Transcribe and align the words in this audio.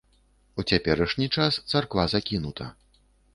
У 0.61 0.63
цяперашні 0.71 1.27
час 1.35 1.59
царква 1.75 2.07
закінута. 2.15 2.71